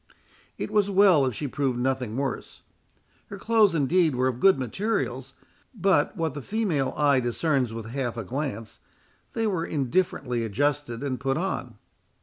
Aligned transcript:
It 0.57 0.71
was 0.71 0.89
well 0.89 1.27
if 1.27 1.35
she 1.35 1.47
proved 1.47 1.77
nothing 1.77 2.17
worse. 2.17 2.63
Her 3.27 3.37
clothes, 3.37 3.75
indeed, 3.75 4.15
were 4.15 4.27
of 4.27 4.39
good 4.39 4.57
materials; 4.57 5.33
but, 5.75 6.17
what 6.17 6.33
the 6.33 6.41
female 6.41 6.95
eye 6.97 7.19
discerns 7.19 7.71
with 7.71 7.85
half 7.85 8.17
a 8.17 8.23
glance, 8.23 8.79
they 9.33 9.45
were 9.45 9.63
indifferently 9.63 10.43
adjusted 10.43 11.03
and 11.03 11.19
put 11.19 11.37
on. 11.37 11.75